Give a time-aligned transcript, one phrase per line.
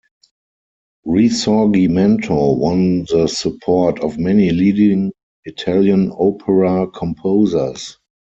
[1.05, 5.11] Risorgimento won the support of many leading
[5.45, 7.99] Italian opera composers.